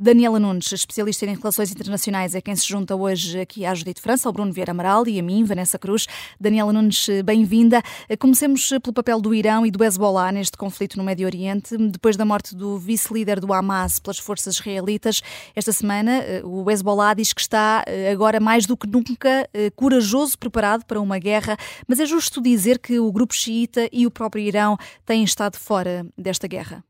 Daniela 0.00 0.38
Nunes, 0.38 0.70
especialista 0.70 1.26
em 1.26 1.34
relações 1.34 1.72
internacionais, 1.72 2.32
é 2.36 2.40
quem 2.40 2.54
se 2.54 2.68
junta 2.68 2.94
hoje 2.94 3.40
aqui 3.40 3.66
à 3.66 3.74
Judite 3.74 4.00
França, 4.00 4.28
ao 4.28 4.32
Bruno 4.32 4.52
Vieira 4.52 4.70
Amaral 4.70 5.08
e 5.08 5.18
a 5.18 5.22
mim, 5.24 5.42
Vanessa 5.42 5.76
Cruz. 5.76 6.06
Daniela 6.38 6.72
Nunes, 6.72 7.08
bem-vinda. 7.24 7.82
Comecemos 8.16 8.68
pelo 8.80 8.92
papel 8.92 9.20
do 9.20 9.34
Irão 9.34 9.66
e 9.66 9.72
do 9.72 9.82
Hezbollah 9.82 10.30
neste 10.30 10.56
conflito 10.56 10.96
no 10.96 11.02
Médio 11.02 11.26
Oriente. 11.26 11.76
Depois 11.76 12.16
da 12.16 12.24
morte 12.24 12.54
do 12.54 12.78
vice-líder 12.78 13.40
do 13.40 13.52
Hamas 13.52 13.98
pelas 13.98 14.20
forças 14.20 14.54
israelitas, 14.54 15.20
esta 15.56 15.72
semana 15.72 16.22
o 16.44 16.70
Hezbollah 16.70 17.14
diz 17.14 17.32
que 17.32 17.40
está 17.40 17.84
agora 18.12 18.38
mais 18.38 18.66
do 18.66 18.76
que 18.76 18.86
nunca 18.86 19.50
corajoso, 19.74 20.38
preparado 20.38 20.84
para 20.84 21.00
uma 21.00 21.18
guerra. 21.18 21.56
Mas 21.88 21.98
é 21.98 22.06
justo 22.06 22.40
dizer 22.40 22.78
que 22.78 23.00
o 23.00 23.10
grupo 23.10 23.34
xiita 23.34 23.88
e 23.92 24.06
o 24.06 24.12
próprio 24.12 24.44
Irão 24.44 24.76
têm 25.04 25.24
estado 25.24 25.56
fora 25.56 26.06
desta 26.16 26.46
guerra? 26.46 26.84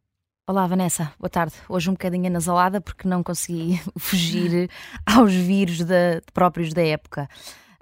Olá, 0.48 0.66
Vanessa, 0.66 1.12
boa 1.20 1.28
tarde. 1.28 1.52
Hoje 1.68 1.90
um 1.90 1.92
bocadinho 1.92 2.26
anasalada 2.26 2.80
porque 2.80 3.06
não 3.06 3.22
consegui 3.22 3.82
fugir 3.98 4.70
aos 5.04 5.30
vírus 5.30 5.80
próprios 6.32 6.72
da 6.72 6.82
época. 6.82 7.28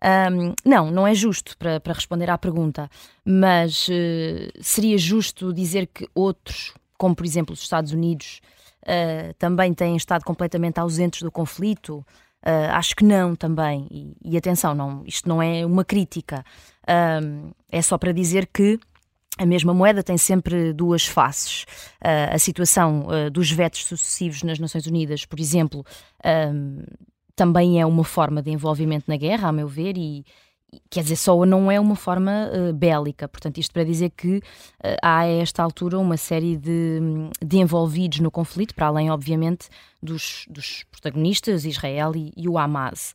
Um, 0.02 0.52
não, 0.68 0.90
não 0.90 1.06
é 1.06 1.14
justo 1.14 1.56
para, 1.58 1.78
para 1.78 1.92
responder 1.92 2.28
à 2.28 2.36
pergunta, 2.36 2.90
mas 3.24 3.86
uh, 3.86 4.50
seria 4.60 4.98
justo 4.98 5.52
dizer 5.52 5.86
que 5.86 6.08
outros, 6.12 6.74
como 6.98 7.14
por 7.14 7.24
exemplo 7.24 7.52
os 7.52 7.62
Estados 7.62 7.92
Unidos, 7.92 8.40
uh, 8.82 9.32
também 9.38 9.72
têm 9.72 9.96
estado 9.96 10.24
completamente 10.24 10.80
ausentes 10.80 11.22
do 11.22 11.30
conflito. 11.30 12.04
Uh, 12.44 12.72
acho 12.72 12.96
que 12.96 13.04
não 13.04 13.36
também. 13.36 13.86
E, 13.92 14.16
e, 14.32 14.36
atenção, 14.36 14.74
não, 14.74 15.04
isto 15.06 15.28
não 15.28 15.40
é 15.40 15.64
uma 15.64 15.84
crítica. 15.84 16.44
é 17.70 17.80
só 17.80 17.96
para 17.96 18.10
dizer 18.10 18.48
que 18.52 18.76
a 19.38 19.44
mesma 19.44 19.74
moeda 19.74 20.02
tem 20.02 20.16
sempre 20.16 20.72
duas 20.72 21.06
faces. 21.06 21.64
Uh, 22.02 22.34
a 22.34 22.38
situação 22.38 23.06
uh, 23.06 23.30
dos 23.30 23.50
vetos 23.50 23.84
sucessivos 23.84 24.42
nas 24.42 24.58
Nações 24.58 24.86
Unidas, 24.86 25.26
por 25.26 25.38
exemplo, 25.38 25.84
um, 26.52 26.82
também 27.34 27.80
é 27.80 27.84
uma 27.84 28.04
forma 28.04 28.42
de 28.42 28.50
envolvimento 28.50 29.04
na 29.08 29.16
guerra, 29.16 29.48
a 29.48 29.52
meu 29.52 29.68
ver, 29.68 29.98
e, 29.98 30.24
quer 30.88 31.02
dizer, 31.02 31.16
só 31.16 31.44
não 31.44 31.70
é 31.70 31.78
uma 31.78 31.96
forma 31.96 32.50
uh, 32.50 32.72
bélica. 32.72 33.28
Portanto, 33.28 33.58
isto 33.58 33.72
para 33.74 33.84
dizer 33.84 34.10
que 34.16 34.40
há 35.02 35.20
a 35.20 35.26
esta 35.26 35.62
altura 35.62 35.98
uma 35.98 36.16
série 36.16 36.56
de, 36.56 37.00
de, 37.44 37.58
envolvidos 37.58 38.20
no 38.20 38.30
conflito, 38.30 38.74
para 38.74 38.86
além, 38.86 39.10
obviamente, 39.10 39.68
dos, 40.02 40.46
dos 40.48 40.84
protagonistas, 40.90 41.66
Israel 41.66 42.12
e, 42.16 42.32
e 42.34 42.48
o 42.48 42.56
Hamas. 42.56 43.12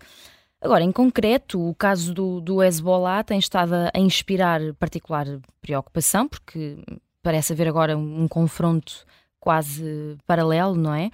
Agora, 0.62 0.84
em 0.84 0.92
concreto, 0.92 1.60
o 1.60 1.74
caso 1.74 2.14
do, 2.14 2.40
do 2.40 2.62
Hezbollah 2.62 3.24
tem 3.24 3.40
estado 3.40 3.74
a 3.92 4.00
inspirar 4.00 4.62
particular 4.76 5.26
preocupação, 5.60 6.28
porque 6.28 6.78
parece 7.24 7.54
haver 7.54 7.68
agora 7.68 7.98
um, 7.98 8.28
confronto 8.28 9.06
quase 9.40 10.16
paralelo, 10.28 10.76
não 10.76 10.94
é? 10.94 11.10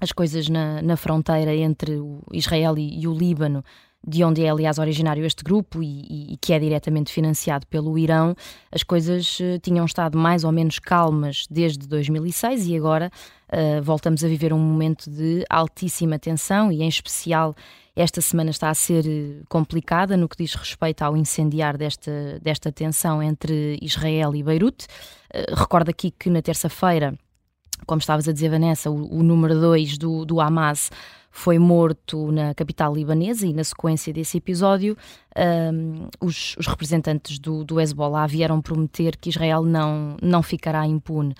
As 0.00 0.12
coisas 0.12 0.48
na, 0.50 0.82
na 0.82 0.96
fronteira 0.96 1.54
entre 1.54 1.98
Israel 2.32 2.76
e, 2.76 3.00
e 3.00 3.08
o 3.08 3.14
Líbano 3.14 3.64
de 4.06 4.24
onde 4.24 4.44
é, 4.44 4.48
aliás, 4.48 4.78
originário 4.78 5.24
este 5.24 5.42
grupo 5.42 5.82
e, 5.82 6.32
e, 6.32 6.36
que 6.40 6.52
é 6.52 6.58
diretamente 6.58 7.12
financiado 7.12 7.66
pelo 7.66 7.98
Irão, 7.98 8.34
as 8.70 8.82
coisas 8.82 9.38
uh, 9.40 9.58
tinham 9.60 9.84
estado 9.84 10.16
mais 10.16 10.44
ou 10.44 10.52
menos 10.52 10.78
calmas 10.78 11.46
desde 11.50 11.86
2006 11.86 12.68
e 12.68 12.76
agora 12.76 13.10
uh, 13.52 13.82
voltamos 13.82 14.24
a 14.24 14.28
viver 14.28 14.52
um 14.52 14.58
momento 14.58 15.10
de 15.10 15.44
altíssima 15.50 16.18
tensão 16.18 16.70
e, 16.70 16.82
em 16.82 16.88
especial, 16.88 17.54
esta 17.94 18.20
semana 18.20 18.50
está 18.50 18.70
a 18.70 18.74
ser 18.74 19.04
eh, 19.08 19.42
complicada 19.48 20.16
no 20.16 20.28
que 20.28 20.36
diz 20.36 20.54
respeito 20.54 21.02
ao 21.02 21.16
incendiar 21.16 21.76
desta, 21.76 22.38
desta 22.40 22.70
tensão 22.70 23.20
entre 23.20 23.76
Israel 23.82 24.36
e 24.36 24.42
Beirute. 24.44 24.86
Uh, 25.34 25.56
recordo 25.56 25.88
aqui 25.88 26.12
que 26.12 26.30
na 26.30 26.40
terça-feira, 26.40 27.18
como 27.86 27.98
estavas 27.98 28.28
a 28.28 28.32
dizer, 28.32 28.50
Vanessa, 28.50 28.88
o, 28.88 29.18
o 29.18 29.22
número 29.24 29.58
2 29.58 29.98
do, 29.98 30.24
do 30.24 30.40
Hamas 30.40 30.90
foi 31.38 31.56
morto 31.56 32.32
na 32.32 32.52
capital 32.52 32.92
libanesa 32.92 33.46
e 33.46 33.52
na 33.52 33.62
sequência 33.62 34.12
desse 34.12 34.38
episódio 34.38 34.96
um, 35.72 36.08
os, 36.20 36.56
os, 36.58 36.66
representantes 36.66 37.38
do, 37.38 37.62
do 37.62 37.80
Hezbollah 37.80 38.26
vieram 38.26 38.60
prometer 38.60 39.16
que 39.16 39.28
Israel 39.28 39.62
não, 39.62 40.16
não 40.20 40.42
ficará 40.42 40.84
impune. 40.84 41.32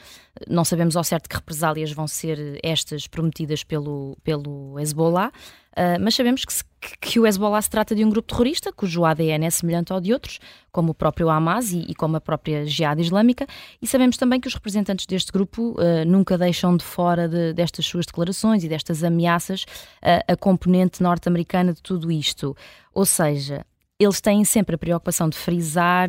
Não 0.46 0.64
sabemos 0.64 0.96
ao 0.96 1.02
certo 1.02 1.28
que 1.28 1.34
represálias 1.34 1.90
vão 1.90 2.06
ser 2.06 2.60
estas 2.62 3.08
prometidas 3.08 3.64
pelo, 3.64 4.16
pelo 4.22 4.78
Hezbollah, 4.78 5.32
Uh, 5.78 5.94
mas 6.00 6.16
sabemos 6.16 6.44
que, 6.44 6.52
se, 6.52 6.64
que, 7.00 7.20
o 7.20 7.26
Hezbollah 7.26 7.62
se 7.62 7.70
trata 7.70 7.94
de 7.94 8.04
um 8.04 8.10
grupo 8.10 8.26
terrorista 8.26 8.72
cujo 8.72 9.04
ADN 9.04 9.46
é 9.46 9.50
semelhante 9.50 9.92
ao 9.92 10.00
de 10.00 10.12
outros, 10.12 10.40
como 10.72 10.90
o 10.90 10.94
próprio 10.94 11.28
Hamas 11.28 11.70
e, 11.70 11.84
e 11.88 11.94
como 11.94 12.16
a 12.16 12.20
própria 12.20 12.66
Jihad 12.66 13.00
Islâmica, 13.00 13.46
e 13.80 13.86
sabemos 13.86 14.16
também 14.16 14.40
que 14.40 14.48
os 14.48 14.54
representantes 14.54 15.06
deste 15.06 15.30
grupo 15.30 15.76
uh, 15.78 16.04
nunca 16.04 16.36
deixam 16.36 16.76
de 16.76 16.82
fora 16.82 17.28
de, 17.28 17.52
destas 17.52 17.86
suas 17.86 18.06
declarações 18.06 18.64
e 18.64 18.68
destas 18.68 19.04
ameaças 19.04 19.66
uh, 20.02 20.32
a 20.32 20.36
componente 20.36 21.02
norte-americana 21.02 21.72
de 21.72 21.82
tudo 21.82 22.10
isto. 22.10 22.56
Ou 22.94 23.04
seja, 23.04 23.64
eles 23.98 24.20
têm 24.20 24.44
sempre 24.44 24.74
a 24.74 24.78
preocupação 24.78 25.28
de 25.28 25.36
frisar 25.36 26.08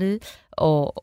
ou 0.57 0.93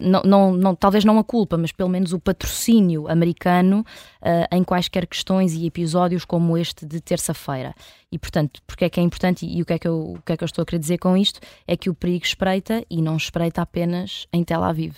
não, 0.00 0.22
não, 0.22 0.52
não, 0.52 0.74
talvez 0.74 1.04
não 1.04 1.18
a 1.18 1.24
culpa, 1.24 1.58
mas 1.58 1.70
pelo 1.70 1.88
menos 1.88 2.12
o 2.12 2.18
patrocínio 2.18 3.08
americano 3.08 3.84
uh, 4.22 4.56
em 4.56 4.64
quaisquer 4.64 5.06
questões 5.06 5.52
e 5.52 5.66
episódios 5.66 6.24
como 6.24 6.56
este 6.56 6.86
de 6.86 7.00
terça-feira. 7.00 7.74
E, 8.10 8.18
portanto, 8.18 8.62
porque 8.66 8.86
é 8.86 8.90
que 8.90 9.00
é 9.00 9.02
importante 9.02 9.44
e, 9.44 9.58
e 9.58 9.62
o, 9.62 9.66
que 9.66 9.72
é 9.74 9.78
que 9.78 9.88
eu, 9.88 10.14
o 10.14 10.22
que 10.22 10.32
é 10.32 10.36
que 10.36 10.44
eu 10.44 10.46
estou 10.46 10.62
a 10.62 10.66
querer 10.66 10.78
dizer 10.78 10.98
com 10.98 11.16
isto? 11.16 11.40
É 11.66 11.76
que 11.76 11.90
o 11.90 11.94
perigo 11.94 12.24
espreita 12.24 12.84
e 12.88 13.02
não 13.02 13.16
espreita 13.16 13.60
apenas 13.60 14.26
em 14.32 14.42
Tel 14.42 14.64
Aviv. 14.64 14.96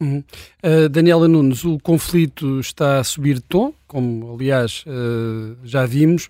Uhum. 0.00 0.22
Uh, 0.62 0.88
Daniela 0.88 1.26
Nunes, 1.26 1.64
o 1.64 1.78
conflito 1.78 2.60
está 2.60 3.00
a 3.00 3.04
subir 3.04 3.34
de 3.34 3.42
tom, 3.42 3.72
como 3.86 4.32
aliás 4.34 4.84
uh, 4.86 5.56
já 5.64 5.84
vimos, 5.86 6.28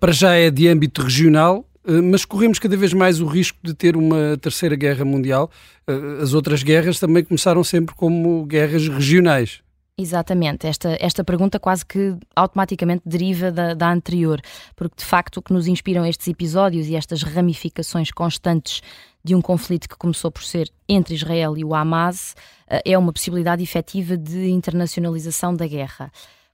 para 0.00 0.12
já 0.12 0.34
é 0.34 0.50
de 0.50 0.66
âmbito 0.68 1.02
regional, 1.02 1.66
eh, 1.86 2.00
mas 2.00 2.24
corremos 2.24 2.58
cada 2.58 2.76
vez 2.76 2.92
mais 2.92 3.20
o 3.20 3.26
risco 3.26 3.58
de 3.62 3.74
ter 3.74 3.96
uma 3.96 4.36
terceira 4.40 4.76
guerra 4.76 5.04
mundial. 5.04 5.50
Eh, 5.86 6.22
as 6.22 6.32
outras 6.32 6.62
guerras 6.62 6.98
também 6.98 7.24
começaram 7.24 7.62
sempre 7.64 7.94
como 7.94 8.44
guerras 8.46 8.88
regionais. 8.88 9.60
Exatamente, 9.98 10.66
esta, 10.66 10.96
esta 10.98 11.22
pergunta 11.22 11.60
quase 11.60 11.84
que 11.84 12.16
automaticamente 12.34 13.02
deriva 13.04 13.52
da, 13.52 13.74
da 13.74 13.92
anterior, 13.92 14.40
porque 14.74 14.96
de 14.96 15.04
facto 15.04 15.36
o 15.36 15.42
que 15.42 15.52
nos 15.52 15.66
inspiram 15.66 16.06
estes 16.06 16.26
episódios 16.28 16.88
e 16.88 16.96
estas 16.96 17.22
ramificações 17.22 18.10
constantes 18.10 18.80
de 19.24 19.34
um 19.34 19.40
conflito 19.40 19.88
que 19.88 19.96
começou 19.96 20.30
por 20.30 20.42
ser 20.42 20.70
entre 20.88 21.14
Israel 21.14 21.56
e 21.56 21.64
o 21.64 21.74
Hamas 21.74 22.34
eh, 22.68 22.82
é 22.92 22.98
uma 22.98 23.12
possibilidade 23.12 23.62
efetiva 23.62 24.16
de 24.16 24.50
internacionalização 24.50 25.54
da 25.54 25.66
guerra 25.66 26.10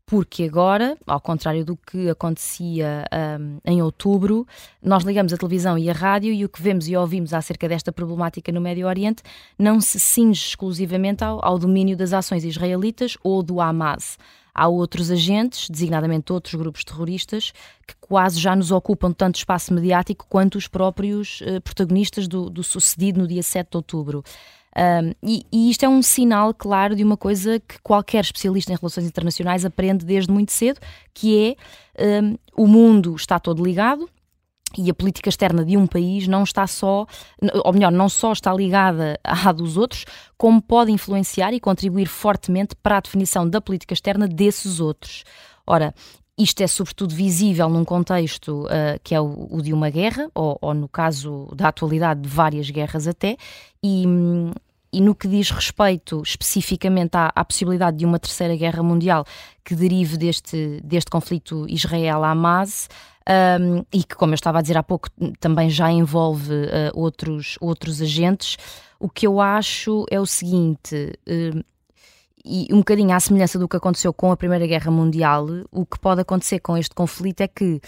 porque 0.09 0.45
agora, 0.45 0.97
ao 1.07 1.21
contrário 1.21 1.67
do 1.67 1.77
que 1.77 2.09
acontecia 2.09 3.05
um, 3.39 3.59
em 3.63 3.83
outubro, 3.83 4.47
nós 4.83 5.05
ligamos 5.05 5.35
a 5.35 5.37
televisão 5.37 5.77
e 5.77 5.91
a 5.91 5.93
rádio 5.93 6.33
e 6.33 6.47
o 6.47 6.49
que 6.49 6.63
vemos 6.63 6.89
e 6.89 6.97
ouvimos 6.97 7.35
acerca 7.35 7.69
desta 7.69 7.93
problemática 7.93 8.51
no 8.51 8.59
Médio 8.59 8.87
Oriente 8.87 9.23
não 9.59 9.83
se 9.83 10.01
cinge 10.01 10.49
exclusivamente 10.49 11.23
ao, 11.23 11.45
ao 11.45 11.59
domínio 11.59 11.95
das 11.95 12.15
ações 12.15 12.43
israelitas 12.43 13.19
ou 13.23 13.43
do 13.43 13.61
Hamas. 13.61 14.17
Há 14.61 14.67
outros 14.67 15.09
agentes, 15.09 15.71
designadamente 15.71 16.33
outros 16.33 16.53
grupos 16.57 16.83
terroristas, 16.83 17.53
que 17.87 17.95
quase 18.01 18.41
já 18.41 18.57
nos 18.57 18.73
ocupam 18.73 19.13
tanto 19.13 19.37
espaço 19.37 19.73
mediático 19.73 20.27
quanto 20.29 20.59
os 20.59 20.67
próprios 20.67 21.41
uh, 21.43 21.61
protagonistas 21.61 22.27
do, 22.27 22.51
do 22.51 22.65
sucedido 22.65 23.21
no 23.21 23.29
dia 23.29 23.41
7 23.41 23.71
de 23.71 23.77
outubro. 23.77 24.25
Um, 24.77 25.15
e, 25.23 25.47
e, 25.53 25.71
isto 25.71 25.85
é 25.85 25.89
um 25.89 26.03
sinal 26.03 26.53
claro 26.53 26.97
de 26.97 27.05
uma 27.05 27.17
coisa 27.17 27.61
que 27.61 27.81
qualquer 27.83 28.25
especialista 28.25 28.73
em 28.73 28.77
relações 28.77 29.07
internacionais 29.07 29.65
aprende 29.65 30.05
desde 30.05 30.33
muito 30.33 30.51
cedo, 30.51 30.81
que 31.15 31.57
é 31.97 32.23
um, 32.23 32.37
o 32.57 32.67
mundo 32.67 33.15
está 33.15 33.39
todo 33.39 33.65
ligado, 33.65 34.11
e 34.77 34.91
a 34.91 34.95
política 34.95 35.29
externa 35.29 35.65
de 35.65 35.77
um 35.77 35.87
país 35.87 36.29
não 36.29 36.43
está 36.43 36.67
só, 36.67 37.07
ou 37.65 37.73
melhor, 37.73 37.93
não 37.93 38.09
só 38.09 38.33
está 38.33 38.53
ligada 38.53 39.19
à 39.25 39.53
dos 39.53 39.77
outros, 39.77 40.05
como 40.37 40.61
pode 40.61 40.93
influenciar 40.93 41.53
e 41.53 41.61
contribuir 41.61 42.07
fortemente 42.07 42.75
para 42.77 42.99
a 42.99 43.01
definição 43.01 43.49
da 43.49 43.61
política 43.61 43.95
externa 43.95 44.29
desses 44.29 44.81
outros. 44.81 45.25
Ora, 45.67 45.95
isto 46.39 46.61
é 46.63 46.67
sobretudo 46.69 47.15
visível 47.15 47.69
num 47.69 47.85
contexto 47.85 48.65
uh, 48.67 49.01
que 49.03 49.15
é 49.15 49.21
o, 49.21 49.49
o, 49.51 49.61
de 49.61 49.73
uma 49.73 49.91
guerra, 49.91 50.31
ou, 50.35 50.57
ou, 50.63 50.73
no 50.73 50.89
caso 50.89 51.49
da 51.55 51.69
atualidade 51.69 52.21
de 52.21 52.29
várias 52.29 52.71
guerras 52.71 53.09
até, 53.09 53.37
e, 53.83 54.05
e 54.93 55.01
no 55.01 55.17
que 55.17 55.27
diz 55.27 55.51
respeito 55.51 56.23
especificamente 56.25 57.17
à, 57.17 57.33
à, 57.35 57.45
possibilidade 57.45 57.97
de 57.97 58.07
uma 58.07 58.21
terceira 58.21 58.55
guerra 58.57 58.85
mundial 58.85 59.25
que 59.65 59.75
derive 59.75 60.17
deste, 60.17 60.81
deste 60.85 61.11
conflito 61.11 61.67
Israel-Hamas, 61.69 62.89
um, 63.29 63.85
e 63.93 64.03
que, 64.03 64.15
como 64.15 64.33
eu 64.33 64.37
estava 64.37 64.59
a 64.59 64.63
dizer 64.63 64.77
há 64.77 64.83
pouco, 64.83 65.09
também 65.39 65.69
já 65.69 65.91
envolve 65.91 66.53
uh, 66.53 66.91
outros, 66.95 67.57
outros 67.61 68.01
agentes, 68.01 68.57
o 68.99 69.09
que 69.09 69.27
eu 69.27 69.41
acho 69.41 70.07
é 70.11 70.19
o 70.19 70.27
seguinte. 70.27 71.13
Uh, 71.29 71.63
e 72.45 72.69
um 72.73 72.79
bocadinho 72.79 73.13
à 73.13 73.21
semelhança 73.21 73.59
do 73.59 73.69
que 73.69 73.77
aconteceu 73.77 74.13
com 74.13 74.33
a 74.33 74.37
Primeira 74.37 74.67
Guerra 74.67 74.91
Mundial, 74.91 75.47
o 75.71 75.85
que 75.85 75.99
pode 75.99 76.23
acontecer 76.23 76.61
com 76.61 76.79
este 76.79 76.95
conflito 76.95 77.43
é 77.43 77.49
que 77.49 77.81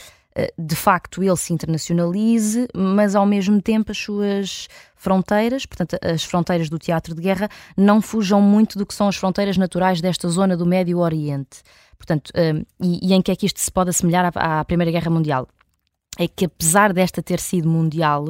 de 0.58 0.76
facto 0.76 1.22
ele 1.22 1.36
se 1.36 1.52
internacionalize, 1.52 2.68
mas 2.74 3.14
ao 3.14 3.26
mesmo 3.26 3.60
tempo 3.60 3.90
as 3.90 3.98
suas 3.98 4.68
fronteiras, 4.94 5.64
portanto, 5.66 5.96
as 6.02 6.24
fronteiras 6.24 6.68
do 6.68 6.78
teatro 6.78 7.14
de 7.14 7.22
guerra, 7.22 7.48
não 7.76 8.02
fujam 8.02 8.40
muito 8.40 8.78
do 8.78 8.84
que 8.84 8.94
são 8.94 9.08
as 9.08 9.16
fronteiras 9.16 9.56
naturais 9.56 10.00
desta 10.00 10.28
zona 10.28 10.56
do 10.56 10.66
Médio 10.66 10.98
Oriente. 10.98 11.62
Portanto, 11.96 12.32
e, 12.80 13.08
e 13.08 13.14
em 13.14 13.20
que 13.20 13.30
é 13.30 13.36
que 13.36 13.46
isto 13.46 13.60
se 13.60 13.70
pode 13.70 13.90
assemelhar 13.90 14.32
à, 14.34 14.60
à 14.60 14.64
Primeira 14.64 14.90
Guerra 14.90 15.10
Mundial? 15.10 15.48
É 16.18 16.26
que 16.26 16.44
apesar 16.44 16.92
desta 16.92 17.22
ter 17.22 17.40
sido 17.40 17.68
mundial, 17.68 18.24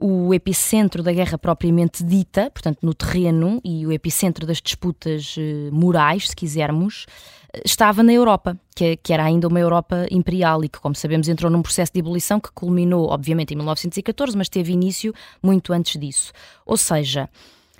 o 0.00 0.32
epicentro 0.32 1.02
da 1.02 1.12
guerra 1.12 1.36
propriamente 1.36 2.04
dita, 2.04 2.50
portanto, 2.50 2.78
no 2.82 2.94
terreno 2.94 3.60
e 3.64 3.84
o 3.84 3.92
epicentro 3.92 4.46
das 4.46 4.60
disputas 4.60 5.36
uh, 5.36 5.74
morais, 5.74 6.28
se 6.28 6.36
quisermos, 6.36 7.04
uh, 7.04 7.60
estava 7.64 8.02
na 8.02 8.12
Europa, 8.12 8.56
que, 8.76 8.96
que, 8.96 9.12
era 9.12 9.24
ainda 9.24 9.48
uma 9.48 9.58
Europa 9.58 10.06
imperial 10.10 10.64
e 10.64 10.68
que, 10.68 10.78
como 10.78 10.94
sabemos, 10.94 11.28
entrou 11.28 11.50
num 11.50 11.62
processo 11.62 11.92
de 11.92 11.98
ebulição 11.98 12.38
que 12.38 12.52
culminou, 12.52 13.08
obviamente, 13.08 13.54
em 13.54 13.56
1914, 13.56 14.36
mas 14.36 14.48
teve 14.48 14.72
início 14.72 15.12
muito 15.42 15.72
antes 15.72 16.00
disso. 16.00 16.32
Ou 16.64 16.76
seja, 16.76 17.28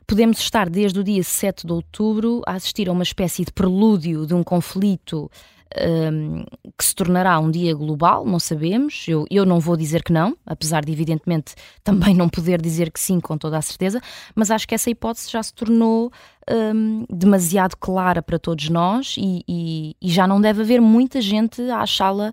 podemos 0.04 0.40
estar 0.40 0.68
desde 0.68 0.98
o 0.98 1.04
dia 1.04 1.22
7 1.22 1.66
de 1.66 1.72
outubro 1.72 2.42
a 2.46 2.54
assistir 2.54 2.88
a 2.88 2.92
uma 2.92 3.04
espécie 3.04 3.44
de 3.44 3.52
prelúdio 3.52 4.26
de 4.26 4.34
um 4.34 4.42
conflito 4.42 5.30
um, 5.76 6.44
que 6.76 6.84
se 6.84 6.94
tornará 6.94 7.38
um 7.38 7.50
dia 7.50 7.74
global, 7.74 8.24
não 8.24 8.38
sabemos. 8.38 9.04
Eu, 9.08 9.26
eu 9.30 9.44
não 9.44 9.60
vou 9.60 9.76
dizer 9.76 10.02
que 10.02 10.12
não, 10.12 10.36
apesar 10.46 10.84
de, 10.84 10.92
evidentemente, 10.92 11.54
também 11.84 12.14
não 12.14 12.28
poder 12.28 12.60
dizer 12.60 12.90
que 12.90 13.00
sim 13.00 13.20
com 13.20 13.36
toda 13.36 13.58
a 13.58 13.62
certeza, 13.62 14.00
mas 14.34 14.50
acho 14.50 14.66
que 14.66 14.74
essa 14.74 14.90
hipótese 14.90 15.30
já 15.30 15.42
se 15.42 15.52
tornou 15.52 16.10
um, 16.50 17.04
demasiado 17.10 17.76
clara 17.76 18.22
para 18.22 18.38
todos 18.38 18.68
nós 18.68 19.14
e, 19.18 19.44
e, 19.48 19.96
e, 20.00 20.10
já 20.10 20.26
não 20.26 20.40
deve 20.40 20.62
haver 20.62 20.80
muita 20.80 21.20
gente 21.20 21.62
a 21.70 21.78
achá-la 21.78 22.32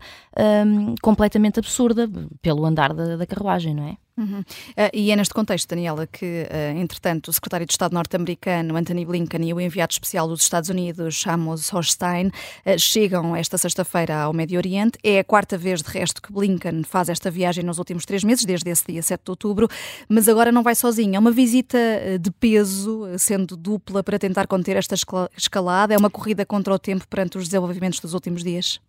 um, 0.66 0.96
completamente 1.02 1.60
absurda 1.60 2.10
pelo 2.42 2.66
andar 2.66 2.94
da, 2.94 3.16
da 3.18 3.26
carruagem, 3.26 3.74
não 3.74 3.88
é? 3.88 3.98
Uhum. 4.18 4.40
Uh, 4.40 4.90
e 4.94 5.12
é 5.12 5.16
neste 5.16 5.34
contexto, 5.34 5.68
Daniela, 5.68 6.08
que, 6.08 6.26
uh, 6.26 6.78
entretanto, 6.78 7.28
o 7.28 7.34
secretário 7.34 7.66
de 7.66 7.74
Estado 7.74 7.94
norte-americano, 7.94 8.78
Anthony 8.78 9.06
Blinken, 9.06 9.50
e 9.50 9.54
o 9.54 9.60
enviado 9.60 9.92
especial 9.92 10.28
dos 10.28 10.42
Estados 10.42 10.70
Unidos, 10.70 11.26
Amos 11.28 11.74
Hochstein, 11.74 12.28
uh, 12.28 12.80
chegam 12.80 13.36
esta 13.36 13.58
sexta-feira 13.58 14.16
ao 14.16 14.32
Médio 14.32 14.58
Oriente. 14.58 14.98
É 15.04 15.20
a 15.20 15.24
quarta 15.24 15.58
vez, 15.58 15.82
de 15.82 15.90
resto, 15.90 16.22
que 16.22 16.32
Blinken 16.32 16.84
faz 16.84 17.10
esta 17.10 17.30
viagem 17.30 17.64
nos 17.64 17.78
últimos 17.78 18.06
três 18.06 18.24
meses, 18.24 18.46
desde 18.46 18.70
esse 18.70 18.86
dia 18.88 19.04
7 19.04 19.22
de 19.22 19.32
outubro, 19.32 19.68
mas 20.08 20.30
agora 20.30 20.52
não 20.52 20.64
vai 20.64 20.76
sozinho. 20.76 21.16
É 21.16 21.20
uma 21.20 21.32
visita 21.32 21.78
de 22.20 22.32
peso, 22.32 23.06
sendo 23.18 23.58
dupla, 23.58 24.02
para 24.06 24.20
tentar 24.20 24.48
conter 24.48 24.78
esta 24.78 24.96
escalada. 25.36 25.94
É 25.94 25.98
uma 25.98 26.10
corrida 26.10 26.46
contra 26.46 26.74
o 26.74 26.80
tempo 26.80 27.08
perante 27.08 27.38
os 27.38 27.46
desenvolvimentos 27.46 28.00
dos 28.00 28.14
últimos 28.14 28.44
dias. 28.44 28.80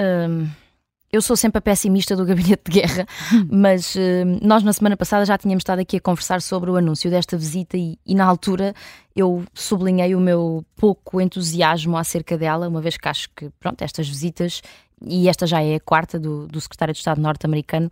Um 0.00 0.48
eu 1.12 1.20
sou 1.20 1.36
sempre 1.36 1.58
a 1.58 1.60
pessimista 1.60 2.16
do 2.16 2.24
gabinete 2.24 2.62
de 2.70 2.80
guerra, 2.80 3.06
mas 3.50 3.94
uh, 3.94 3.98
nós 4.40 4.62
na 4.62 4.72
semana 4.72 4.96
passada 4.96 5.26
já 5.26 5.36
tínhamos 5.36 5.60
estado 5.60 5.80
aqui 5.80 5.98
a 5.98 6.00
conversar 6.00 6.40
sobre 6.40 6.70
o 6.70 6.76
anúncio 6.76 7.10
desta 7.10 7.36
visita 7.36 7.76
e, 7.76 7.98
e, 8.06 8.14
na 8.14 8.24
altura 8.24 8.74
eu 9.14 9.44
sublinhei 9.52 10.14
o 10.14 10.20
meu 10.20 10.64
pouco 10.74 11.20
entusiasmo 11.20 11.98
acerca 11.98 12.38
dela, 12.38 12.66
uma 12.66 12.80
vez 12.80 12.96
que 12.96 13.06
acho 13.06 13.28
que, 13.36 13.50
pronto, 13.60 13.82
estas 13.82 14.08
visitas, 14.08 14.62
e 15.06 15.28
esta 15.28 15.46
já 15.46 15.62
é 15.62 15.74
a 15.74 15.80
quarta 15.80 16.18
do, 16.18 16.48
do 16.48 16.58
secretário 16.58 16.94
de 16.94 17.00
Estado 17.00 17.20
norte-americano, 17.20 17.90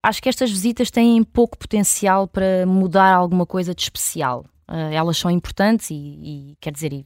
acho 0.00 0.22
que 0.22 0.28
estas 0.28 0.48
visitas 0.48 0.88
têm 0.88 1.24
pouco 1.24 1.58
potencial 1.58 2.28
para 2.28 2.64
mudar 2.64 3.12
alguma 3.12 3.44
coisa 3.44 3.74
de 3.74 3.82
especial. 3.82 4.46
Uh, 4.72 4.90
elas 4.90 5.18
são 5.18 5.30
importantes 5.30 5.90
e, 5.90 5.94
e 5.94 6.56
quer 6.58 6.72
dizer, 6.72 6.94
e, 6.94 7.04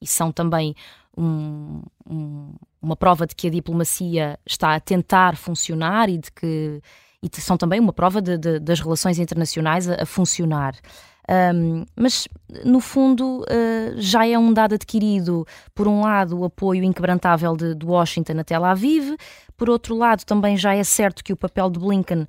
e 0.00 0.06
são 0.06 0.32
também 0.32 0.74
um, 1.16 1.82
um, 2.10 2.54
uma 2.82 2.96
prova 2.96 3.24
de 3.24 3.36
que 3.36 3.46
a 3.46 3.50
diplomacia 3.50 4.36
está 4.44 4.74
a 4.74 4.80
tentar 4.80 5.36
funcionar 5.36 6.08
e 6.08 6.18
de 6.18 6.32
que 6.32 6.82
e 7.22 7.40
são 7.40 7.56
também 7.56 7.78
uma 7.78 7.92
prova 7.92 8.20
de, 8.20 8.36
de, 8.36 8.58
das 8.58 8.80
relações 8.80 9.18
internacionais 9.18 9.88
a, 9.88 10.02
a 10.02 10.06
funcionar. 10.06 10.74
Um, 11.26 11.86
mas, 11.96 12.28
no 12.66 12.80
fundo, 12.80 13.40
uh, 13.42 13.94
já 13.96 14.26
é 14.26 14.38
um 14.38 14.52
dado 14.52 14.74
adquirido, 14.74 15.46
por 15.74 15.88
um 15.88 16.02
lado, 16.02 16.38
o 16.38 16.44
apoio 16.44 16.84
inquebrantável 16.84 17.56
de, 17.56 17.74
de 17.74 17.86
Washington 17.86 18.40
a 18.40 18.44
Tel 18.44 18.62
Aviv, 18.64 19.16
por 19.56 19.70
outro 19.70 19.94
lado, 19.94 20.24
também 20.24 20.56
já 20.56 20.74
é 20.74 20.82
certo 20.84 21.22
que 21.22 21.32
o 21.32 21.36
papel 21.36 21.70
de 21.70 21.78
Blinken 21.78 22.26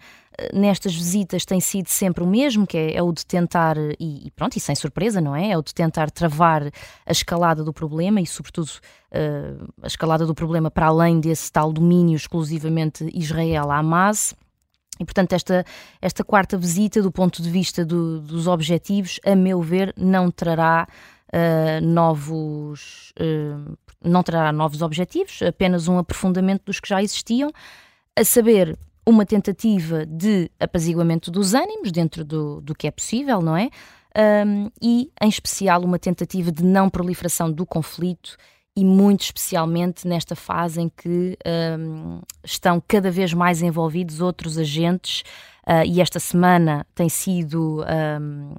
nestas 0.54 0.94
visitas 0.94 1.46
tem 1.46 1.60
sido 1.60 1.88
sempre 1.88 2.24
o 2.24 2.28
mesmo, 2.28 2.68
que 2.68 2.78
é, 2.78 2.96
é 2.96 3.02
o 3.02 3.12
de 3.12 3.26
tentar, 3.26 3.78
e, 4.00 4.28
e, 4.28 4.32
pronto, 4.32 4.58
e 4.58 4.60
sem 4.60 4.76
surpresa, 4.76 5.22
não 5.22 5.36
é? 5.36 5.52
É 5.52 5.58
o 5.58 5.62
de 5.62 5.74
tentar 5.74 6.12
travar 6.12 6.64
a 7.06 7.12
escalada 7.12 7.64
do 7.64 7.74
problema 7.74 8.20
e, 8.22 8.28
sobretudo, 8.28 8.70
uh, 9.12 9.74
a 9.82 9.88
escalada 9.88 10.26
do 10.26 10.36
problema 10.36 10.70
para 10.70 10.88
além 10.88 11.20
desse 11.20 11.52
tal 11.52 11.72
domínio 11.72 12.16
exclusivamente 12.16 13.10
Israel-Hamas. 13.14 14.36
E, 15.00 15.06
portanto, 15.06 15.34
esta, 15.34 15.66
esta 16.02 16.24
quarta 16.24 16.58
visita, 16.58 17.02
do 17.02 17.12
ponto 17.12 17.42
de 17.42 17.50
vista 17.50 17.86
do, 17.86 18.20
dos 18.22 18.48
objetivos, 18.48 19.20
a 19.26 19.36
meu 19.36 19.62
ver, 19.62 19.94
não 19.98 20.32
trará 20.32 20.88
uh, 21.34 21.86
novos. 21.86 23.14
Uh, 23.20 23.78
não 24.04 24.22
trará 24.22 24.52
novos 24.52 24.82
objetivos, 24.82 25.42
apenas 25.42 25.88
um 25.88 25.98
aprofundamento 25.98 26.66
dos 26.66 26.80
que 26.80 26.88
já 26.88 27.02
existiam, 27.02 27.52
a 28.16 28.24
saber, 28.24 28.78
uma 29.06 29.26
tentativa 29.26 30.06
de 30.06 30.50
apaziguamento 30.60 31.30
dos 31.30 31.54
ânimos 31.54 31.92
dentro 31.92 32.26
do, 32.26 32.60
do 32.62 32.74
que 32.74 32.88
é 32.88 32.92
possível, 32.92 33.42
não 33.42 33.56
é? 33.56 33.70
Um, 34.46 34.72
e, 34.82 35.12
em 35.22 35.30
especial, 35.30 35.84
uma 35.84 36.00
tentativa 36.00 36.52
de 36.52 36.64
não 36.64 36.90
proliferação 36.90 37.52
do 37.52 37.66
conflito 37.66 38.38
e 38.76 38.84
muito 38.84 39.22
especialmente 39.22 40.08
nesta 40.08 40.36
fase 40.36 40.82
em 40.82 40.90
que 40.90 41.38
um, 41.80 42.22
estão 42.44 42.82
cada 42.86 43.12
vez 43.12 43.34
mais 43.34 43.62
envolvidos 43.62 44.22
outros 44.22 44.58
agentes 44.58 45.22
uh, 45.68 45.86
e 45.86 46.02
esta 46.02 46.20
semana 46.20 46.86
tem 46.96 47.10
sido 47.10 47.84
um, 47.84 48.56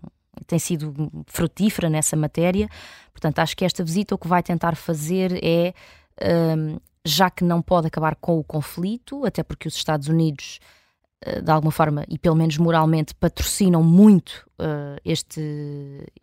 tem 0.46 0.58
sido 0.58 1.10
frutífera 1.26 1.88
nessa 1.88 2.16
matéria. 2.16 2.68
Portanto, 3.12 3.38
acho 3.38 3.56
que 3.56 3.64
esta 3.64 3.82
visita 3.82 4.14
o 4.14 4.18
que 4.18 4.28
vai 4.28 4.42
tentar 4.42 4.76
fazer 4.76 5.38
é 5.42 5.72
um, 6.56 6.78
já 7.06 7.30
que 7.30 7.44
não 7.44 7.62
pode 7.62 7.86
acabar 7.86 8.16
com 8.16 8.38
o 8.38 8.44
conflito, 8.44 9.24
até 9.24 9.42
porque 9.42 9.68
os 9.68 9.76
Estados 9.76 10.08
Unidos, 10.08 10.58
eh, 11.22 11.40
de 11.40 11.50
alguma 11.50 11.70
forma, 11.70 12.04
e 12.08 12.18
pelo 12.18 12.34
menos 12.34 12.58
moralmente, 12.58 13.14
patrocinam 13.14 13.82
muito 13.82 14.44
uh, 14.58 15.00
este, 15.04 15.40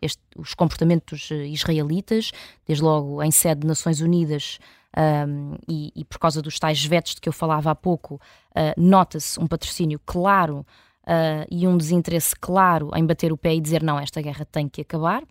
este, 0.00 0.20
os 0.36 0.52
comportamentos 0.52 1.30
eh, 1.32 1.46
israelitas, 1.46 2.32
desde 2.66 2.84
logo 2.84 3.22
em 3.22 3.30
sede 3.30 3.62
de 3.62 3.66
Nações 3.66 4.00
Unidas. 4.00 4.58
Um, 4.96 5.56
e, 5.68 5.90
e, 5.96 6.04
por 6.04 6.20
causa 6.20 6.40
dos 6.40 6.56
tais 6.56 6.84
vetos 6.84 7.16
de 7.16 7.20
que 7.20 7.28
eu 7.28 7.32
falava 7.32 7.68
há 7.68 7.74
pouco, 7.74 8.14
uh, 8.14 8.80
nota-se 8.80 9.40
um 9.40 9.46
patrocínio 9.48 10.00
claro 10.06 10.64
uh, 11.06 11.46
e 11.50 11.66
um 11.66 11.76
desinteresse 11.76 12.34
claro 12.40 12.90
em 12.94 13.06
bater 13.06 13.32
o 13.32 13.36
pé 13.36 13.54
e 13.54 13.60
dizer 13.60 13.82
não, 13.82 13.98
esta 13.98 14.20
guerra 14.20 14.44
tem 14.44 14.68
que 14.68 14.80
acabar. 14.80 15.22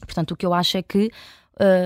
Portanto, 0.00 0.32
o 0.32 0.36
que 0.36 0.44
eu 0.44 0.52
acho 0.52 0.76
é 0.76 0.82
que 0.82 1.10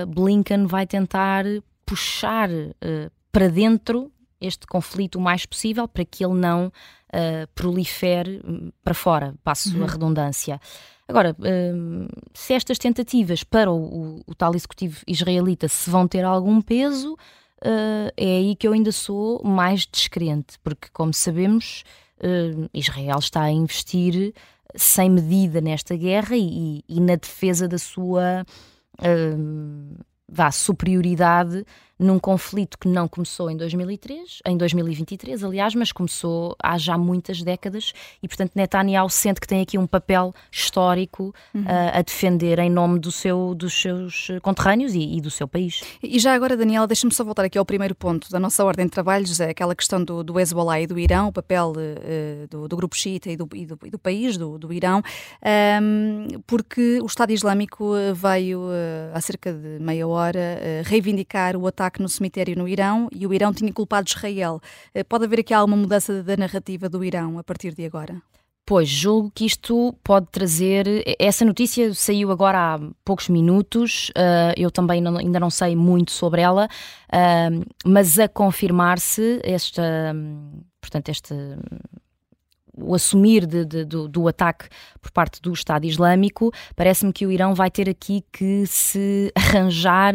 Blinken 0.08 0.66
vai 0.66 0.87
tentar 0.87 1.44
puxar 1.85 2.50
uh, 2.50 3.11
para 3.32 3.49
dentro 3.49 4.12
este 4.40 4.66
conflito 4.66 5.16
o 5.16 5.20
mais 5.20 5.47
possível 5.47 5.88
para 5.88 6.04
que 6.04 6.25
ele 6.25 6.35
não 6.35 6.66
uh, 6.66 7.49
prolifere 7.54 8.40
hum, 8.44 8.70
para 8.85 8.94
fora, 8.94 9.35
passo 9.42 9.76
uhum. 9.76 9.85
a 9.85 9.87
redundância. 9.87 10.61
Agora, 11.08 11.35
uh, 11.38 12.08
se 12.35 12.52
estas 12.52 12.78
tentativas 12.78 13.42
para 13.42 13.70
o, 13.70 13.76
o, 13.76 14.23
o, 14.26 14.35
tal 14.35 14.54
executivo 14.54 15.00
israelita 15.06 15.66
se 15.66 15.88
vão 15.88 16.06
ter 16.06 16.25
algum 16.25 16.61
peso, 16.61 17.14
uh, 17.14 18.12
é 18.16 18.37
aí 18.37 18.54
que 18.54 18.68
eu 18.68 18.73
ainda 18.73 18.92
sou 18.92 19.42
mais 19.42 19.87
descrente, 19.87 20.58
porque, 20.62 20.88
como 20.92 21.12
sabemos, 21.14 21.82
Israel 22.72 23.18
está 23.18 23.42
a 23.42 23.50
investir 23.50 24.34
sem 24.75 25.08
medida 25.08 25.60
nesta 25.60 25.96
guerra 25.96 26.37
e, 26.37 26.82
e 26.88 27.00
na 27.00 27.16
defesa 27.16 27.66
da 27.66 27.78
sua 27.78 28.44
vá, 30.28 30.50
superioridade 30.50 31.64
num 31.99 32.19
conflito 32.19 32.78
que 32.78 32.87
não 32.87 33.09
começou 33.09 33.50
em 33.50 33.57
2003, 33.57 34.40
em 34.47 34.57
2023, 34.57 35.43
aliás, 35.43 35.75
mas 35.75 35.90
começou 35.90 36.55
há 36.62 36.78
já 36.78 36.97
muitas 36.97 37.43
décadas 37.43 37.93
e, 38.23 38.28
portanto, 38.28 38.52
Netanyahu 38.55 39.11
sente 39.11 39.40
que 39.40 39.49
tem 39.49 39.61
aqui 39.61 39.76
um 39.76 39.87
papel 39.87 40.33
histórico 40.50 41.35
uhum. 41.52 41.62
uh, 41.62 41.99
a 41.99 42.02
defender 42.02 42.61
em 42.61 42.71
nome 42.71 43.00
do 43.00 43.11
seu, 43.11 43.55
dos 43.55 43.75
seus 43.75 44.28
conterrâneos 44.43 44.95
e, 44.95 45.17
e 45.17 45.21
do 45.21 45.31
seu 45.31 45.49
país. 45.49 45.83
E 46.00 46.19
já 46.21 46.35
agora, 46.35 46.57
Daniela, 46.57 46.87
deixa-me 46.87 47.12
só 47.12 47.25
voltar 47.25 47.45
aqui 47.45 47.59
ao 47.59 47.64
primeiro 47.64 47.95
ponto 47.95 48.31
da 48.31 48.38
nossa 48.38 48.64
ordem 48.64 48.87
de 48.87 48.93
trabalhos, 48.93 49.40
é 49.40 49.50
aquela 49.50 49.75
questão 49.75 50.02
do, 50.02 50.23
do 50.23 50.38
Hezbollah 50.38 50.81
e 50.81 50.87
do 50.87 50.99
Irão, 50.99 51.28
o 51.28 51.33
papel 51.33 51.73
uh, 51.73 52.47
do, 52.49 52.69
do, 52.69 52.76
grupo 52.76 52.97
xiita 52.97 53.28
e 53.28 53.37
do, 53.37 53.49
e 53.52 53.67
do, 53.67 53.78
e 53.85 53.90
do 53.90 53.99
país, 53.99 54.37
do, 54.37 54.57
do 54.57 54.73
Irão, 54.73 55.02
um, 55.83 56.40
porque 56.47 57.00
o 57.02 57.07
Estado 57.07 57.33
Islâmico 57.33 57.93
veio 58.14 58.61
uh, 58.61 59.12
há 59.14 59.21
cerca 59.21 59.52
de 59.52 59.83
meia 59.83 60.07
hora 60.07 60.61
reivindicar 60.85 61.57
o 61.57 61.67
ataque 61.67 61.88
ataque 61.88 62.00
no 62.00 62.09
cemitério 62.09 62.57
no 62.57 62.68
Irão 62.68 63.09
e 63.12 63.26
o 63.26 63.33
Irão 63.33 63.52
tinha 63.52 63.73
culpado 63.73 64.09
Israel. 64.09 64.61
Eh, 64.95 65.02
pode 65.02 65.25
haver 65.25 65.40
aqui 65.40 65.54
alguma 65.54 65.76
mudança 65.76 66.23
da 66.23 66.37
narrativa 66.37 66.88
do 66.88 67.02
Irão 67.02 67.38
a 67.38 67.42
partir 67.42 67.75
de 67.75 67.85
agora? 67.85 68.21
Pois, 68.66 68.87
julgo 68.87 69.33
que 69.35 69.47
isto 69.47 69.97
pode 70.04 70.26
trazer. 70.30 70.87
Essa 71.18 71.42
notícia 71.42 71.95
saiu 71.95 72.30
agora 72.30 72.75
há 72.75 72.80
poucos 73.02 73.30
minutos, 73.30 74.11
uh, 74.11 74.52
eu 74.59 74.71
também 74.71 75.00
não, 75.00 75.16
ainda 75.16 75.40
não 75.40 75.49
sei 75.49 75.75
muito 75.75 76.11
sobre 76.11 76.42
ela, 76.42 76.66
uh, 76.66 77.66
mas 77.87 78.18
a 78.18 78.28
confirmar-se 78.28 79.40
esta. 79.42 80.14
Portanto, 80.83 81.09
este 81.09 81.35
o 82.80 82.94
assumir 82.94 83.47
de, 83.47 83.64
de, 83.64 83.85
do, 83.85 84.08
do, 84.08 84.28
ataque 84.28 84.68
por 85.00 85.11
parte 85.11 85.40
do 85.40 85.52
Estado 85.52 85.87
Islâmico, 85.87 86.52
parece-me 86.75 87.12
que 87.12 87.26
o 87.26 87.32
Irão 87.32 87.54
vai 87.54 87.70
ter 87.70 87.88
aqui 87.88 88.25
que 88.32 88.66
se 88.66 89.32
arranjar 89.35 90.14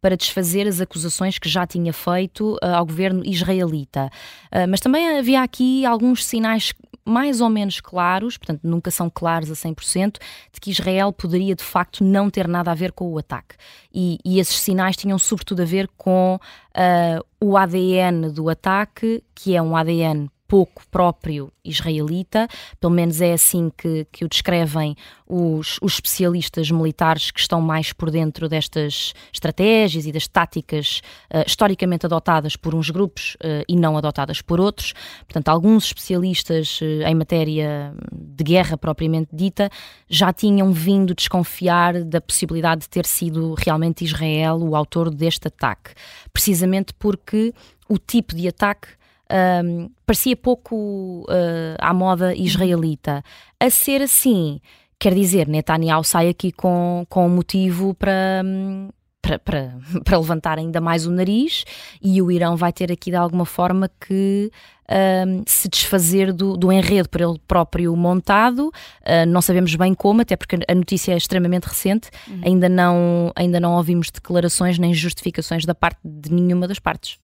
para 0.00 0.16
desfazer 0.16 0.66
as 0.66 0.80
acusações 0.80 1.38
que 1.38 1.48
já 1.48 1.66
tinha 1.66 1.92
feito 1.92 2.54
uh, 2.54 2.76
ao 2.76 2.86
governo 2.86 3.24
israelita. 3.24 4.10
Uh, 4.46 4.68
mas 4.68 4.80
também 4.80 5.18
havia 5.18 5.42
aqui 5.42 5.84
alguns 5.84 6.24
sinais 6.24 6.72
mais 7.04 7.40
ou 7.40 7.50
menos 7.50 7.80
claros, 7.80 8.38
portanto 8.38 8.60
nunca 8.64 8.90
são 8.90 9.10
claros 9.10 9.50
a 9.50 9.54
100%, 9.54 10.18
de 10.52 10.60
que 10.60 10.70
Israel 10.70 11.12
poderia 11.12 11.54
de 11.54 11.62
facto 11.62 12.02
não 12.02 12.30
ter 12.30 12.48
nada 12.48 12.70
a 12.70 12.74
ver 12.74 12.92
com 12.92 13.12
o 13.12 13.18
ataque. 13.18 13.56
E, 13.92 14.18
e 14.24 14.40
esses 14.40 14.58
sinais 14.58 14.96
tinham 14.96 15.18
sobretudo 15.18 15.62
a 15.62 15.64
ver 15.64 15.88
com 15.96 16.36
uh, 16.40 17.24
o 17.40 17.56
ADN 17.56 18.30
do 18.30 18.48
ataque, 18.48 19.22
que 19.34 19.54
é 19.54 19.60
um 19.60 19.76
ADN 19.76 20.30
pouco 20.54 20.86
próprio 20.88 21.52
israelita, 21.64 22.46
pelo 22.78 22.92
menos 22.92 23.20
é 23.20 23.32
assim 23.32 23.72
que, 23.76 24.06
que 24.12 24.24
o 24.24 24.28
descrevem 24.28 24.94
os, 25.26 25.80
os, 25.82 25.94
especialistas 25.94 26.70
militares 26.70 27.32
que 27.32 27.40
estão 27.40 27.60
mais 27.60 27.92
por 27.92 28.08
dentro 28.08 28.48
destas 28.48 29.14
estratégias 29.32 30.06
e 30.06 30.12
das 30.12 30.28
táticas 30.28 31.02
uh, 31.34 31.42
historicamente 31.44 32.06
adotadas 32.06 32.54
por 32.54 32.72
uns 32.72 32.88
grupos 32.88 33.34
uh, 33.40 33.64
e 33.68 33.74
não 33.74 33.96
adotadas 33.96 34.40
por 34.40 34.60
outros. 34.60 34.92
Portanto, 35.26 35.48
alguns 35.48 35.86
especialistas 35.86 36.80
uh, 36.80 37.02
em 37.04 37.16
matéria 37.16 37.92
de 38.12 38.44
guerra 38.44 38.78
propriamente 38.78 39.30
dita 39.32 39.68
já 40.08 40.32
tinham 40.32 40.72
vindo 40.72 41.16
desconfiar 41.16 42.04
da 42.04 42.20
possibilidade 42.20 42.82
de 42.82 42.90
ter 42.90 43.06
sido 43.06 43.54
realmente 43.54 44.04
Israel 44.04 44.58
o 44.58 44.76
autor 44.76 45.10
deste 45.10 45.48
ataque, 45.48 45.94
precisamente 46.32 46.94
porque 46.94 47.52
o 47.88 47.98
tipo 47.98 48.36
de 48.36 48.46
ataque 48.46 48.86
um, 49.30 49.90
parecia 50.06 50.36
pouco 50.36 51.26
uh, 51.28 51.76
à 51.78 51.92
moda 51.94 52.34
israelita. 52.34 53.22
A 53.58 53.70
ser 53.70 54.02
assim, 54.02 54.60
quer 54.98 55.14
dizer, 55.14 55.48
Netanyahu 55.48 56.04
sai 56.04 56.28
aqui 56.28 56.52
com, 56.52 57.06
com 57.08 57.26
um 57.26 57.30
motivo 57.30 57.94
para. 57.94 58.42
Para, 59.22 59.38
para, 59.38 59.78
para, 60.04 60.18
levantar 60.18 60.58
ainda 60.58 60.82
mais 60.82 61.06
o 61.06 61.10
nariz 61.10 61.64
e 62.02 62.20
o 62.20 62.30
Irão 62.30 62.58
vai 62.58 62.70
ter 62.74 62.92
aqui 62.92 63.10
de 63.10 63.16
alguma 63.16 63.46
forma 63.46 63.90
que 63.98 64.50
um, 65.26 65.42
se 65.46 65.66
desfazer 65.66 66.30
do, 66.30 66.58
do, 66.58 66.70
enredo 66.70 67.08
por 67.08 67.22
ele 67.22 67.38
próprio 67.48 67.96
montado. 67.96 68.68
Uh, 69.00 69.26
não 69.26 69.40
sabemos 69.40 69.74
bem 69.76 69.94
como, 69.94 70.20
até 70.20 70.36
porque 70.36 70.58
a 70.68 70.74
notícia 70.74 71.12
é 71.12 71.16
extremamente 71.16 71.64
recente, 71.64 72.10
uhum. 72.28 72.40
ainda, 72.44 72.68
não, 72.68 73.32
ainda 73.34 73.58
não 73.58 73.74
ouvimos 73.76 74.10
declarações 74.10 74.78
nem 74.78 74.92
justificações 74.92 75.64
da 75.64 75.74
parte 75.74 76.00
de 76.04 76.30
nenhuma 76.30 76.68
das 76.68 76.78
partes. 76.78 77.23